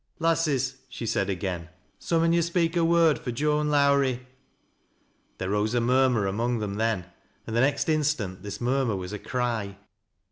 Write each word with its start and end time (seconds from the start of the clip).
"Lasses," 0.27 0.77
she 0.89 1.05
said 1.05 1.29
again." 1.29 1.69
Some 1.99 2.23
on 2.23 2.33
yo' 2.33 2.41
speak 2.41 2.75
a 2.75 2.83
word 2.83 3.19
fur 3.19 3.29
Joan 3.29 3.69
Lowrie!" 3.69 4.25
There 5.37 5.51
rose 5.51 5.75
a 5.75 5.79
murmur 5.79 6.25
among 6.25 6.57
them 6.57 6.73
then, 6.77 7.05
and 7.45 7.55
the 7.55 7.61
next 7.61 7.87
instant 7.87 8.41
this 8.41 8.59
murmur 8.59 8.95
was 8.95 9.13
a 9.13 9.19
cry. 9.19 9.77